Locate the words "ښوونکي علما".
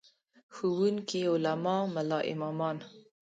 0.55-1.77